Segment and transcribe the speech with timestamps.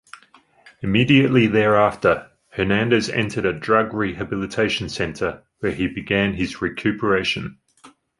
[0.81, 7.59] Immediately thereafter, Hernandez entered a drug rehabilitation center where he began his recuperation.